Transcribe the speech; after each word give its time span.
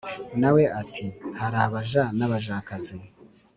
Nawe 0.39 0.63
ati"harabaja 0.81 2.03
nabajakazi 2.17 2.97